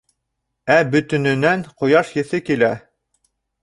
Ә 0.77 0.77
бөтөнөнән 0.95 1.63
ҡояш 1.83 2.13
еҫе 2.19 2.45
килә. 2.51 2.77